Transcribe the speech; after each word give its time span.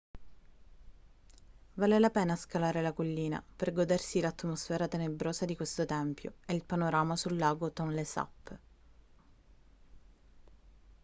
vale 1.75 1.99
la 1.99 2.09
pena 2.09 2.35
scalare 2.35 2.81
la 2.81 2.91
collina 2.91 3.43
per 3.55 3.71
godersi 3.71 4.19
l'atmosfera 4.19 4.87
tenebrosa 4.87 5.45
di 5.45 5.55
questo 5.55 5.85
tempio 5.85 6.37
e 6.47 6.55
il 6.55 6.63
panorama 6.65 7.15
sul 7.15 7.37
lago 7.37 7.71
tonlé 7.71 8.03
sap 8.03 8.57